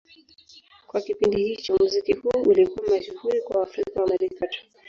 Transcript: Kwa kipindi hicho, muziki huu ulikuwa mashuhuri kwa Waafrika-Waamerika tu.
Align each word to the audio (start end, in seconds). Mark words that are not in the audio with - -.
Kwa 0.87 1.01
kipindi 1.01 1.43
hicho, 1.43 1.73
muziki 1.79 2.13
huu 2.13 2.41
ulikuwa 2.45 2.89
mashuhuri 2.89 3.41
kwa 3.41 3.57
Waafrika-Waamerika 3.59 4.47
tu. 4.47 4.59